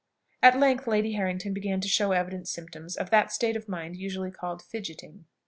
[0.41, 4.31] At length, Lady Harrington began to show evident symptoms of that state of mind usually
[4.31, 5.25] called fidgeting.